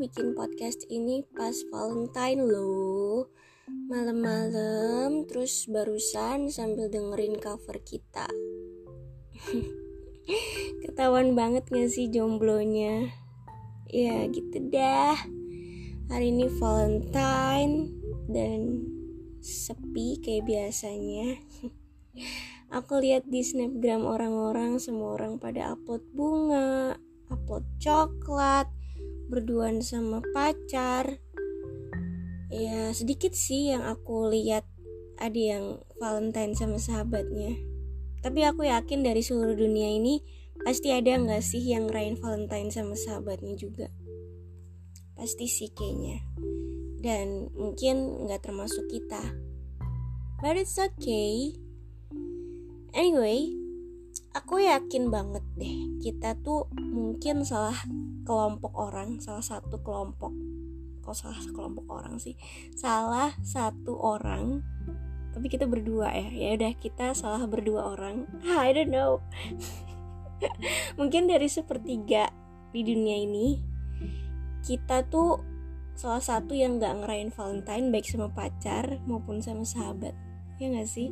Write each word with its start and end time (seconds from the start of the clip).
bikin 0.00 0.32
podcast 0.32 0.88
ini 0.88 1.20
pas 1.36 1.52
Valentine 1.68 2.40
loh. 2.40 3.28
Malam-malam 3.68 5.28
terus 5.28 5.68
barusan 5.68 6.48
sambil 6.48 6.88
dengerin 6.88 7.36
cover 7.36 7.76
kita. 7.84 8.24
Ketahuan 10.88 11.36
banget 11.36 11.68
gak 11.68 11.92
sih 11.92 12.08
jomblonya? 12.08 13.12
Ya 13.92 14.24
gitu 14.32 14.72
dah. 14.72 15.20
Hari 16.08 16.32
ini 16.32 16.48
Valentine 16.48 17.92
Dan 18.24 18.88
sepi 19.44 20.16
kayak 20.24 20.48
biasanya. 20.48 21.44
Aku 22.80 23.04
lihat 23.04 23.28
di 23.28 23.44
snapgram 23.44 24.06
orang-orang 24.06 24.78
Semua 24.78 25.18
orang 25.18 25.42
pada 25.42 25.74
upload 25.74 26.06
bunga 26.14 26.94
Upload 27.30 27.66
coklat 27.82 28.70
berduaan 29.30 29.78
sama 29.78 30.18
pacar. 30.34 31.22
Ya 32.50 32.90
sedikit 32.90 33.30
sih 33.30 33.70
yang 33.70 33.86
aku 33.86 34.26
lihat 34.26 34.66
ada 35.22 35.38
yang 35.38 35.78
Valentine 36.02 36.58
sama 36.58 36.82
sahabatnya. 36.82 37.54
Tapi 38.20 38.42
aku 38.42 38.66
yakin 38.66 39.06
dari 39.06 39.22
seluruh 39.22 39.54
dunia 39.54 39.94
ini 39.94 40.18
pasti 40.66 40.90
ada 40.90 41.14
nggak 41.14 41.40
sih 41.40 41.62
yang 41.62 41.86
ngerain 41.86 42.18
Valentine 42.18 42.74
sama 42.74 42.98
sahabatnya 42.98 43.54
juga? 43.54 43.86
Pasti 45.14 45.46
sih 45.46 45.70
kayaknya. 45.70 46.26
Dan 46.98 47.54
mungkin 47.54 48.26
nggak 48.26 48.50
termasuk 48.50 48.90
kita. 48.90 49.22
But 50.42 50.58
it's 50.58 50.74
okay. 50.74 51.54
Anyway 52.90 53.59
aku 54.30 54.62
yakin 54.62 55.10
banget 55.10 55.42
deh 55.58 55.76
kita 55.98 56.38
tuh 56.38 56.70
mungkin 56.78 57.42
salah 57.42 57.74
kelompok 58.22 58.70
orang 58.78 59.18
salah 59.18 59.42
satu 59.42 59.82
kelompok. 59.82 60.30
Kok 61.00 61.16
salah 61.16 61.40
kelompok 61.50 61.86
orang 61.90 62.20
sih? 62.22 62.38
Salah 62.76 63.34
satu 63.42 63.98
orang 63.98 64.62
tapi 65.30 65.46
kita 65.50 65.66
berdua 65.66 66.14
ya. 66.14 66.28
Ya 66.30 66.48
udah 66.58 66.72
kita 66.78 67.14
salah 67.14 67.42
berdua 67.46 67.94
orang. 67.94 68.26
I 68.46 68.70
don't 68.70 68.94
know. 68.94 69.18
Mungkin 70.98 71.26
dari 71.26 71.50
sepertiga 71.50 72.30
di 72.70 72.86
dunia 72.86 73.18
ini 73.18 73.58
kita 74.62 75.08
tuh 75.10 75.42
salah 75.98 76.22
satu 76.22 76.54
yang 76.54 76.78
nggak 76.78 77.02
ngerayain 77.02 77.32
Valentine 77.34 77.92
baik 77.92 78.06
sama 78.06 78.30
pacar 78.30 79.02
maupun 79.04 79.42
sama 79.42 79.66
sahabat 79.66 80.16
ya 80.60 80.68
nggak 80.68 80.86
sih? 80.86 81.10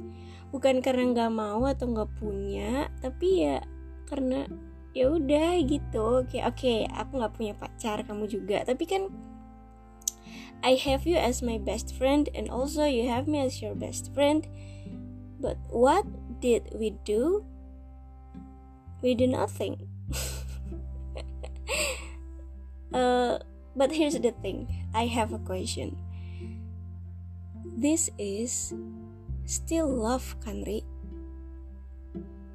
Bukan 0.53 0.85
karena 0.85 1.09
nggak 1.11 1.33
mau 1.33 1.65
atau 1.65 1.89
nggak 1.89 2.21
punya 2.21 2.93
tapi 3.01 3.49
ya 3.49 3.65
karena 4.07 4.45
ya 4.93 5.09
udah 5.09 5.57
gitu. 5.65 6.23
Oke 6.23 6.45
oke 6.45 6.87
aku 6.93 7.13
nggak 7.17 7.35
punya 7.35 7.55
pacar 7.57 8.05
kamu 8.05 8.29
juga. 8.29 8.63
Tapi 8.69 8.85
kan 8.85 9.09
I 10.61 10.77
have 10.77 11.09
you 11.09 11.17
as 11.17 11.41
my 11.41 11.57
best 11.57 11.97
friend 11.97 12.29
and 12.37 12.53
also 12.53 12.85
you 12.85 13.09
have 13.09 13.25
me 13.25 13.41
as 13.41 13.65
your 13.65 13.73
best 13.73 14.13
friend. 14.13 14.45
But 15.41 15.57
what 15.73 16.05
did 16.45 16.77
we 16.77 16.93
do? 17.09 17.43
We 19.01 19.17
do 19.17 19.27
nothing. 19.27 19.89
Uh, 22.93 23.39
but 23.77 23.93
here's 23.93 24.19
the 24.19 24.33
thing. 24.43 24.69
I 24.95 25.07
have 25.07 25.33
a 25.33 25.39
question. 25.39 25.97
This 27.77 28.11
is 28.19 28.73
still 29.49 29.89
love 29.89 30.37
country 30.45 30.85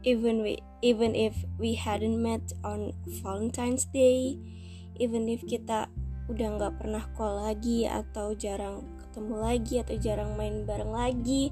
even 0.06 0.46
we 0.46 0.62
even 0.86 1.18
if 1.18 1.34
we 1.58 1.74
hadn't 1.74 2.22
met 2.22 2.54
on 2.62 2.94
Valentine's 3.26 3.90
Day 3.90 4.38
even 5.02 5.26
if 5.26 5.42
kita 5.42 5.90
udah 6.30 6.48
nggak 6.62 6.78
pernah 6.78 7.02
call 7.18 7.42
lagi 7.50 7.90
atau 7.90 8.38
jarang 8.38 8.86
ketemu 9.02 9.36
lagi 9.42 9.76
atau 9.82 9.96
jarang 9.98 10.38
main 10.38 10.70
bareng 10.70 10.94
lagi 10.94 11.50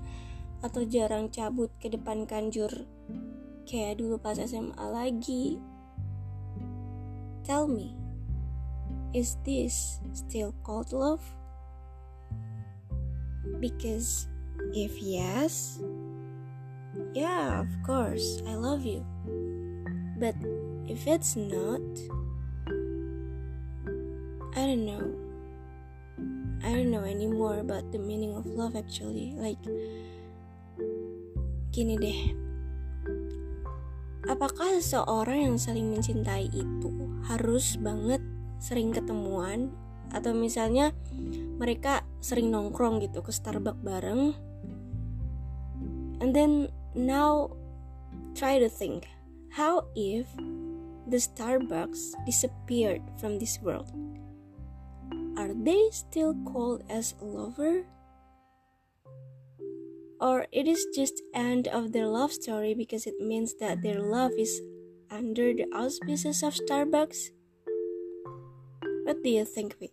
atau 0.61 0.85
jarang 0.85 1.33
cabut 1.33 1.73
ke 1.81 1.89
depan 1.89 2.29
kanjur 2.29 2.69
kayak 3.65 3.97
dulu 3.97 4.21
pas 4.21 4.37
SMA 4.37 4.85
lagi 4.93 5.57
tell 7.41 7.65
me 7.65 7.97
is 9.13 9.35
this 9.43 9.99
still 10.13 10.55
called 10.63 10.91
love? 10.93 11.23
Because 13.59 14.27
if 14.73 14.99
yes 15.01 15.79
Yeah, 17.11 17.63
of 17.63 17.71
course, 17.83 18.43
I 18.47 18.55
love 18.55 18.83
you. 18.83 19.03
But 20.19 20.35
if 20.87 21.07
it's 21.07 21.35
not, 21.35 21.83
I 24.55 24.63
don't 24.67 24.87
know. 24.87 25.03
I 26.63 26.71
don't 26.75 26.91
know 26.91 27.03
anymore 27.03 27.59
about 27.59 27.91
the 27.91 27.99
meaning 27.99 28.35
of 28.35 28.47
love 28.47 28.75
actually. 28.75 29.35
Like, 29.35 29.59
gini 31.71 31.95
deh. 31.99 32.21
Apakah 34.27 34.79
seseorang 34.79 35.51
yang 35.51 35.57
saling 35.59 35.91
mencintai 35.91 36.47
itu 36.51 36.91
harus 37.27 37.75
banget 37.75 38.23
sering 38.61 38.95
ketemuan 38.95 39.71
atau 40.11 40.35
misalnya 40.35 40.95
mereka 41.59 42.03
sering 42.19 42.51
nongkrong 42.51 42.99
gitu 43.03 43.19
ke 43.19 43.33
Starbucks 43.33 43.81
bareng 43.81 44.50
and 46.21 46.35
then 46.35 46.69
now, 46.93 47.49
try 48.35 48.59
to 48.59 48.69
think 48.69 49.07
how 49.49 49.87
if 49.95 50.27
the 51.07 51.17
Starbucks 51.17 52.13
disappeared 52.25 53.01
from 53.19 53.39
this 53.39 53.59
world? 53.61 53.91
Are 55.35 55.53
they 55.53 55.89
still 55.91 56.35
called 56.45 56.83
as 56.89 57.15
lover? 57.19 57.83
Or 60.21 60.45
it 60.51 60.67
is 60.67 60.85
just 60.93 61.21
end 61.33 61.67
of 61.67 61.91
their 61.91 62.07
love 62.07 62.31
story 62.31 62.75
because 62.75 63.07
it 63.07 63.19
means 63.19 63.55
that 63.59 63.81
their 63.81 63.99
love 63.99 64.31
is 64.37 64.61
under 65.09 65.53
the 65.53 65.65
auspices 65.73 66.43
of 66.43 66.53
Starbucks? 66.53 67.31
What 69.03 69.23
do 69.23 69.29
you 69.29 69.45
think, 69.45 69.79
Vic? 69.79 69.91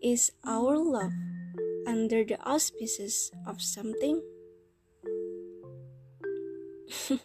Is 0.00 0.32
our 0.44 0.78
love 0.78 1.12
under 1.86 2.24
the 2.24 2.40
auspices 2.44 3.30
of 3.46 3.60
something? 3.60 4.22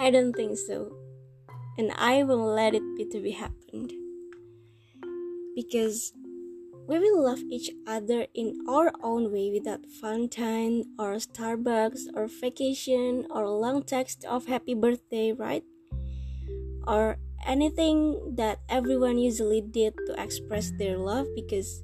I 0.00 0.10
don't 0.10 0.34
think 0.34 0.58
so. 0.58 0.92
And 1.78 1.92
I 1.96 2.22
will 2.22 2.44
let 2.44 2.74
it 2.74 2.82
be 2.96 3.04
to 3.06 3.20
be 3.20 3.32
happened. 3.32 3.92
Because 5.54 6.12
we 6.86 6.98
will 6.98 7.24
love 7.24 7.40
each 7.50 7.70
other 7.86 8.26
in 8.34 8.62
our 8.68 8.92
own 9.02 9.32
way 9.32 9.50
without 9.50 9.80
Valentine 10.00 10.84
or 10.98 11.16
Starbucks 11.16 12.06
or 12.14 12.28
vacation 12.28 13.26
or 13.30 13.48
long 13.48 13.82
text 13.82 14.24
of 14.24 14.46
happy 14.46 14.74
birthday, 14.74 15.32
right? 15.32 15.64
Or 16.86 17.18
anything 17.44 18.36
that 18.36 18.60
everyone 18.68 19.18
usually 19.18 19.60
did 19.60 19.94
to 20.06 20.14
express 20.22 20.70
their 20.78 20.96
love 20.96 21.26
because 21.34 21.82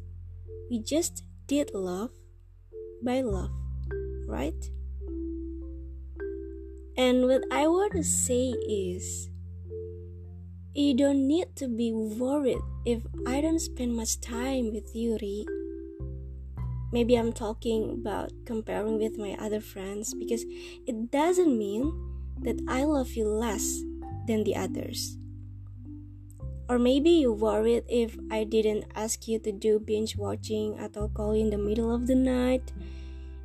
we 0.70 0.78
just 0.78 1.24
did 1.46 1.70
love 1.74 2.10
by 3.02 3.20
love, 3.22 3.50
right? 4.26 4.70
And 6.96 7.26
what 7.26 7.42
I 7.50 7.66
want 7.66 7.92
to 7.92 8.04
say 8.04 8.50
is, 8.68 9.30
you 10.74 10.94
don't 10.96 11.26
need 11.26 11.56
to 11.56 11.68
be 11.68 11.92
worried 11.92 12.60
if 12.84 13.02
I 13.26 13.40
don't 13.40 13.58
spend 13.58 13.96
much 13.96 14.20
time 14.20 14.72
with 14.72 14.94
you, 14.94 15.18
Ri. 15.20 15.46
Maybe 16.92 17.16
I'm 17.16 17.32
talking 17.32 17.90
about 17.90 18.30
comparing 18.44 18.98
with 18.98 19.16
my 19.16 19.36
other 19.40 19.60
friends 19.60 20.12
because 20.12 20.44
it 20.86 21.10
doesn't 21.10 21.56
mean 21.56 21.92
that 22.40 22.60
I 22.68 22.84
love 22.84 23.12
you 23.12 23.26
less 23.26 23.80
than 24.26 24.44
the 24.44 24.56
others. 24.56 25.16
Or 26.72 26.78
maybe 26.78 27.10
you 27.10 27.34
worried 27.34 27.84
if 27.86 28.16
I 28.30 28.44
didn't 28.44 28.86
ask 28.94 29.28
you 29.28 29.38
to 29.40 29.52
do 29.52 29.78
binge 29.78 30.16
watching 30.16 30.80
or 30.80 31.06
call 31.10 31.32
in 31.32 31.50
the 31.50 31.58
middle 31.58 31.94
of 31.94 32.06
the 32.06 32.14
night. 32.14 32.72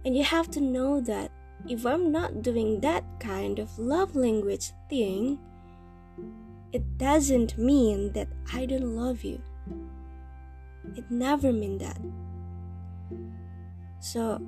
And 0.06 0.16
you 0.16 0.24
have 0.24 0.50
to 0.52 0.62
know 0.62 1.02
that 1.02 1.30
if 1.68 1.86
I'm 1.86 2.10
not 2.10 2.42
doing 2.42 2.80
that 2.80 3.04
kind 3.20 3.60
of 3.60 3.78
love 3.78 4.16
language 4.16 4.72
thing, 4.90 5.40
it 6.72 6.98
doesn't 6.98 7.58
mean 7.58 8.14
that 8.14 8.30
I 8.54 8.66
don't 8.66 8.96
love 8.96 9.26
you. 9.26 9.42
It 10.96 11.12
never 11.12 11.52
mean 11.52 11.80
that. 11.80 12.00
So, 14.00 14.40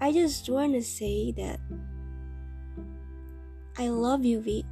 I 0.00 0.12
just 0.12 0.48
want 0.48 0.74
to 0.74 0.84
say 0.84 1.32
that 1.32 1.58
I 3.76 3.88
love 3.88 4.24
you, 4.24 4.40
V. 4.40 4.64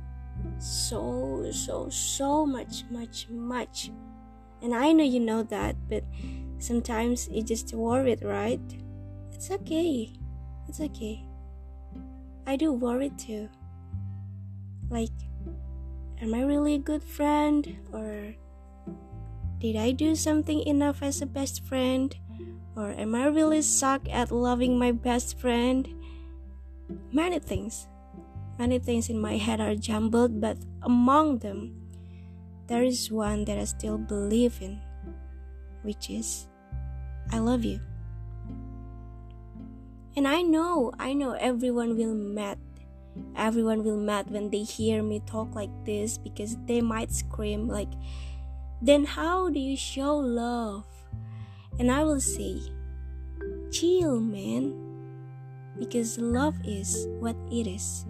So, 0.59 1.51
so, 1.53 1.89
so 1.89 2.45
much, 2.45 2.85
much, 2.91 3.29
much. 3.31 3.91
And 4.61 4.75
I 4.75 4.93
know 4.93 5.05
you 5.05 5.21
know 5.21 5.43
that, 5.45 5.77
but 5.89 6.05
sometimes 6.59 7.29
you 7.29 7.43
just 7.43 7.73
worried, 7.73 8.23
right? 8.23 8.61
It's 9.33 9.51
okay. 9.51 10.13
It's 10.69 10.81
okay. 10.81 11.25
I 12.47 12.57
do 12.57 12.73
worry 12.73 13.11
too. 13.11 13.49
Like, 14.91 15.15
am 16.21 16.35
I 16.35 16.43
really 16.43 16.75
a 16.75 16.79
good 16.79 17.03
friend? 17.03 17.77
Or 17.93 18.35
Did 19.61 19.77
I 19.77 19.93
do 19.93 20.15
something 20.15 20.63
enough 20.63 21.03
as 21.03 21.21
a 21.21 21.27
best 21.27 21.65
friend? 21.67 22.15
Or 22.77 22.91
am 22.91 23.15
I 23.15 23.27
really 23.27 23.63
suck 23.63 24.09
at 24.11 24.31
loving 24.31 24.79
my 24.79 24.93
best 24.93 25.39
friend? 25.39 25.89
Many 27.13 27.39
things. 27.39 27.87
Many 28.59 28.79
things 28.79 29.09
in 29.09 29.21
my 29.21 29.37
head 29.37 29.61
are 29.61 29.77
jumbled, 29.77 30.41
but 30.41 30.59
among 30.83 31.39
them, 31.39 31.79
there 32.67 32.83
is 32.83 33.11
one 33.11 33.45
that 33.47 33.59
I 33.59 33.65
still 33.65 33.99
believe 33.99 34.59
in, 34.61 34.81
which 35.83 36.11
is 36.11 36.49
I 37.31 37.39
love 37.39 37.65
you. 37.65 37.81
And 40.17 40.27
I 40.27 40.43
know, 40.43 40.93
I 40.99 41.13
know 41.13 41.33
everyone 41.33 41.97
will 41.97 42.15
mad. 42.15 42.59
Everyone 43.37 43.85
will 43.85 43.97
mad 43.97 44.31
when 44.31 44.51
they 44.51 44.63
hear 44.63 45.03
me 45.03 45.21
talk 45.27 45.55
like 45.55 45.71
this 45.85 46.19
because 46.19 46.57
they 46.67 46.81
might 46.81 47.13
scream 47.13 47.69
like 47.69 47.91
then 48.81 49.05
how 49.05 49.51
do 49.51 49.59
you 49.59 49.77
show 49.77 50.17
love? 50.17 50.87
And 51.79 51.91
I 51.91 52.05
will 52.05 52.21
say, 52.21 52.63
chill, 53.73 54.21
man, 54.21 54.75
because 55.79 56.19
love 56.19 56.55
is 56.65 57.07
what 57.19 57.37
it 57.51 57.67
is. 57.67 58.07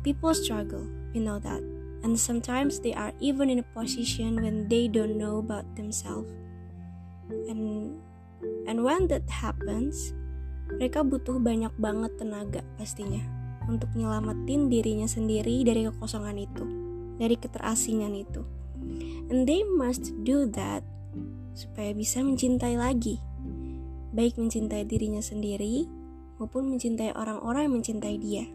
People 0.00 0.32
struggle, 0.32 0.88
we 1.12 1.20
know 1.20 1.36
that, 1.40 1.60
and 2.00 2.16
sometimes 2.16 2.80
they 2.80 2.96
are 2.96 3.12
even 3.20 3.52
in 3.52 3.60
a 3.60 3.66
position 3.76 4.40
when 4.40 4.64
they 4.68 4.88
don't 4.88 5.20
know 5.20 5.44
about 5.44 5.68
themselves. 5.76 6.28
And 7.48 7.94
and 8.64 8.80
when 8.80 9.12
that 9.12 9.28
happens, 9.28 10.16
mereka 10.72 11.04
butuh 11.04 11.36
banyak 11.36 11.74
banget 11.76 12.16
tenaga 12.16 12.64
pastinya 12.80 13.20
untuk 13.68 13.92
nyelamatin 13.92 14.72
dirinya 14.72 15.04
sendiri 15.04 15.62
dari 15.62 15.84
kekosongan 15.84 16.38
itu 16.40 16.64
dari 17.20 17.36
keterasingan 17.36 18.16
itu. 18.16 18.40
And 19.28 19.44
they 19.44 19.60
must 19.62 20.16
do 20.24 20.48
that 20.56 20.80
supaya 21.52 21.92
bisa 21.92 22.24
mencintai 22.24 22.80
lagi. 22.80 23.20
Baik 24.16 24.40
mencintai 24.40 24.88
dirinya 24.88 25.20
sendiri 25.20 25.84
maupun 26.40 26.72
mencintai 26.72 27.12
orang-orang 27.12 27.68
yang 27.68 27.74
mencintai 27.78 28.16
dia. 28.16 28.48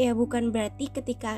Ya 0.00 0.16
bukan 0.16 0.48
berarti 0.48 0.88
ketika 0.88 1.36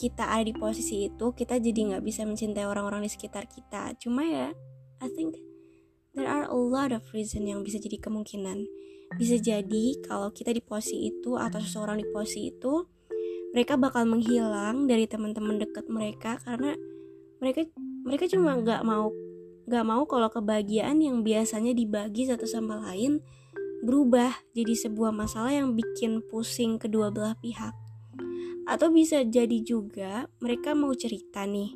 kita 0.00 0.24
ada 0.24 0.48
di 0.48 0.56
posisi 0.56 1.04
itu 1.04 1.36
kita 1.36 1.60
jadi 1.60 1.92
nggak 1.92 2.04
bisa 2.08 2.24
mencintai 2.24 2.64
orang-orang 2.64 3.04
di 3.04 3.12
sekitar 3.12 3.44
kita. 3.44 3.92
Cuma 4.00 4.24
ya, 4.24 4.56
I 5.04 5.08
think 5.12 5.36
there 6.16 6.24
are 6.24 6.48
a 6.48 6.56
lot 6.56 6.96
of 6.96 7.04
reason 7.12 7.44
yang 7.44 7.60
bisa 7.60 7.76
jadi 7.76 8.00
kemungkinan. 8.00 8.64
Bisa 9.20 9.36
jadi 9.36 10.00
kalau 10.08 10.32
kita 10.32 10.56
di 10.56 10.64
posisi 10.64 11.12
itu 11.12 11.36
atau 11.36 11.60
seseorang 11.60 12.00
di 12.00 12.08
posisi 12.08 12.48
itu 12.48 12.88
mereka 13.52 13.76
bakal 13.76 14.08
menghilang 14.08 14.88
dari 14.88 15.04
teman-teman 15.04 15.60
dekat 15.60 15.84
mereka 15.92 16.40
karena 16.40 16.72
mereka 17.36 17.68
mereka 18.06 18.24
cuma 18.32 18.56
nggak 18.56 18.80
mau 18.80 19.12
nggak 19.68 19.84
mau 19.84 20.08
kalau 20.08 20.32
kebahagiaan 20.32 21.02
yang 21.04 21.20
biasanya 21.20 21.76
dibagi 21.76 22.30
satu 22.30 22.46
sama 22.46 22.80
lain 22.80 23.20
berubah 23.82 24.30
jadi 24.54 24.72
sebuah 24.88 25.10
masalah 25.10 25.52
yang 25.52 25.74
bikin 25.74 26.22
pusing 26.30 26.78
kedua 26.78 27.10
belah 27.10 27.34
pihak 27.42 27.74
atau 28.68 28.88
bisa 28.92 29.24
jadi 29.24 29.60
juga 29.64 30.28
mereka 30.40 30.76
mau 30.76 30.92
cerita 30.96 31.44
nih. 31.44 31.72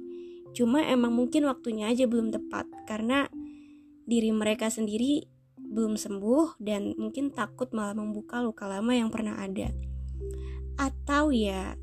Cuma 0.55 0.85
emang 0.87 1.15
mungkin 1.15 1.51
waktunya 1.51 1.91
aja 1.91 2.07
belum 2.07 2.31
tepat 2.31 2.71
karena 2.87 3.27
diri 4.05 4.31
mereka 4.31 4.69
sendiri 4.71 5.27
belum 5.59 5.99
sembuh 5.99 6.61
dan 6.63 6.95
mungkin 6.95 7.35
takut 7.35 7.73
malah 7.75 7.97
membuka 7.97 8.39
luka 8.45 8.71
lama 8.71 8.93
yang 8.95 9.11
pernah 9.11 9.41
ada. 9.41 9.75
Atau 10.79 11.35
ya 11.35 11.75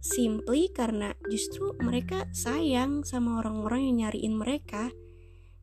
simply 0.00 0.70
karena 0.72 1.12
justru 1.28 1.74
mereka 1.82 2.24
sayang 2.30 3.02
sama 3.04 3.42
orang-orang 3.42 3.92
yang 3.92 4.08
nyariin 4.08 4.34
mereka. 4.38 4.88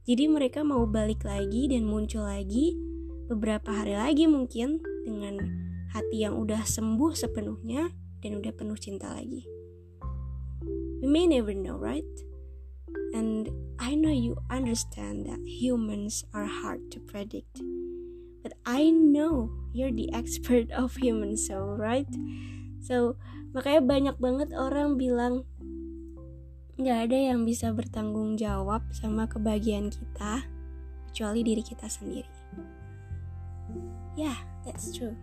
Jadi 0.06 0.30
mereka 0.30 0.62
mau 0.62 0.86
balik 0.86 1.26
lagi 1.26 1.66
dan 1.66 1.90
muncul 1.90 2.30
lagi 2.30 2.78
beberapa 3.26 3.74
hari 3.74 3.98
lagi 3.98 4.30
mungkin 4.30 4.78
dengan 5.02 5.42
hati 5.90 6.30
yang 6.30 6.38
udah 6.38 6.62
sembuh 6.62 7.18
sepenuhnya 7.18 7.90
dan 8.24 8.40
udah 8.40 8.54
penuh 8.56 8.78
cinta 8.80 9.12
lagi. 9.12 9.44
We 11.04 11.08
may 11.12 11.26
never 11.28 11.52
know 11.52 11.76
right? 11.76 12.06
And 13.16 13.48
I 13.80 13.96
know 13.96 14.12
you 14.12 14.40
understand 14.52 15.28
that 15.28 15.40
humans 15.44 16.24
are 16.32 16.48
hard 16.48 16.92
to 16.96 17.00
predict. 17.04 17.60
But 18.44 18.54
I 18.64 18.92
know 18.94 19.50
you're 19.74 19.96
the 19.96 20.12
expert 20.14 20.70
of 20.72 21.00
human 21.00 21.36
soul 21.36 21.76
right? 21.76 22.10
So 22.84 23.18
makanya 23.56 23.82
banyak 23.82 24.16
banget 24.20 24.50
orang 24.54 25.00
bilang 25.00 25.48
nggak 26.76 27.08
ada 27.08 27.18
yang 27.32 27.48
bisa 27.48 27.72
bertanggung 27.72 28.36
jawab 28.36 28.84
sama 28.92 29.32
kebahagiaan 29.32 29.88
kita 29.90 30.44
kecuali 31.08 31.42
diri 31.48 31.64
kita 31.64 31.88
sendiri. 31.88 32.28
Yeah, 34.20 34.36
that's 34.68 34.92
true. 34.92 35.16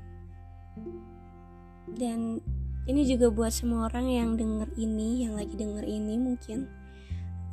Dan 1.92 2.40
ini 2.86 3.06
juga 3.06 3.30
buat 3.30 3.54
semua 3.54 3.86
orang 3.90 4.06
yang 4.10 4.30
denger 4.34 4.68
ini 4.74 5.26
yang 5.26 5.38
lagi 5.38 5.54
denger 5.54 5.86
ini 5.86 6.18
mungkin 6.18 6.66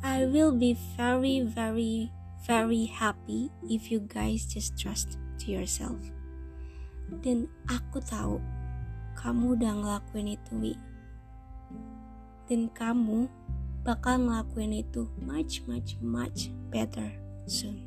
I 0.00 0.24
will 0.26 0.56
be 0.56 0.74
very 0.96 1.44
very 1.44 2.10
very 2.46 2.88
happy 2.88 3.52
if 3.68 3.92
you 3.92 4.02
guys 4.06 4.48
just 4.48 4.74
trust 4.74 5.20
to 5.42 5.52
yourself 5.52 6.00
dan 7.22 7.50
aku 7.66 7.98
tahu 8.00 8.38
kamu 9.20 9.58
udah 9.60 9.72
ngelakuin 9.84 10.32
itu, 10.32 10.52
Wi. 10.56 10.74
Dan 12.48 12.72
kamu 12.72 13.28
bakal 13.84 14.16
ngelakuin 14.16 14.80
itu 14.80 15.04
much, 15.20 15.60
much, 15.68 16.00
much 16.00 16.48
better 16.72 17.04
soon. 17.44 17.84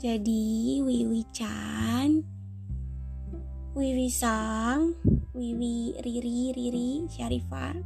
Jadi, 0.00 0.80
Wiwi 0.80 1.28
Chan, 1.36 2.24
Wiwi 3.76 4.08
Sang, 4.08 4.96
Wiwi 5.30 5.94
Riri, 6.02 6.50
Riri, 6.50 7.06
Syarifah, 7.06 7.78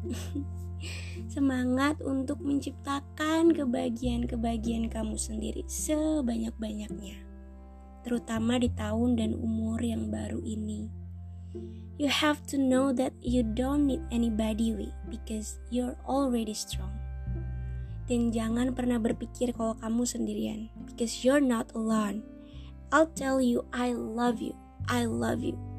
semangat 1.35 2.01
untuk 2.01 2.41
menciptakan 2.41 3.53
kebahagiaan-kebahagiaan 3.53 4.89
kamu 4.89 5.21
sendiri 5.21 5.61
sebanyak-banyaknya, 5.69 7.21
terutama 8.01 8.57
di 8.57 8.73
tahun 8.73 9.21
dan 9.21 9.37
umur 9.37 9.77
yang 9.85 10.09
baru 10.09 10.41
ini. 10.41 10.89
You 12.01 12.09
have 12.09 12.41
to 12.49 12.57
know 12.57 12.97
that 12.97 13.13
you 13.21 13.45
don't 13.45 13.93
need 13.93 14.01
anybody 14.09 14.73
with 14.73 14.97
because 15.13 15.61
you're 15.69 16.01
already 16.09 16.57
strong. 16.57 16.97
Dan 18.09 18.33
jangan 18.33 18.73
pernah 18.73 18.97
berpikir 18.97 19.53
kalau 19.53 19.77
kamu 19.85 20.09
sendirian 20.09 20.73
because 20.89 21.21
you're 21.21 21.45
not 21.45 21.69
alone. 21.77 22.25
I'll 22.89 23.13
tell 23.13 23.37
you 23.37 23.69
I 23.69 23.93
love 23.93 24.41
you. 24.41 24.57
I 24.89 25.05
love 25.05 25.45
you. 25.45 25.74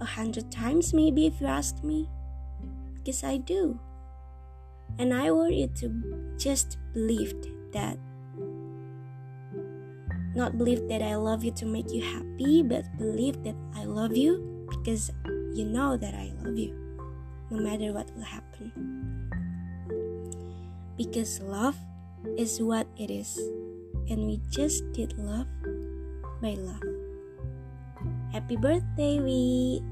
A 0.00 0.04
hundred 0.04 0.50
times 0.50 0.92
maybe 0.92 1.26
if 1.26 1.40
you 1.40 1.46
ask 1.46 1.84
me. 1.84 2.08
Because 2.96 3.24
I 3.24 3.38
do. 3.38 3.78
And 4.98 5.14
I 5.14 5.30
want 5.30 5.54
you 5.54 5.68
to 5.80 6.34
just 6.36 6.78
believe 6.92 7.34
that. 7.72 7.96
Not 10.34 10.58
believe 10.58 10.88
that 10.88 11.02
I 11.02 11.16
love 11.16 11.44
you 11.44 11.50
to 11.52 11.66
make 11.66 11.90
you 11.92 12.02
happy, 12.02 12.62
but 12.62 12.84
believe 12.98 13.42
that 13.44 13.56
I 13.74 13.84
love 13.84 14.16
you 14.16 14.66
because 14.70 15.10
you 15.52 15.66
know 15.66 15.96
that 15.96 16.14
I 16.14 16.32
love 16.42 16.56
you 16.56 16.72
no 17.50 17.58
matter 17.58 17.92
what 17.92 18.10
will 18.14 18.22
happen. 18.22 18.70
Because 20.96 21.40
love 21.40 21.76
is 22.38 22.62
what 22.62 22.86
it 22.96 23.10
is, 23.10 23.36
and 24.08 24.26
we 24.26 24.40
just 24.50 24.84
did 24.92 25.18
love 25.18 25.46
by 26.40 26.54
love. 26.54 26.89
Happy 28.30 28.54
birthday, 28.54 29.18
we! 29.18 29.82